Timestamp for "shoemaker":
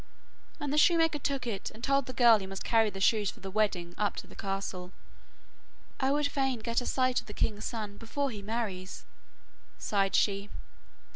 0.79-1.19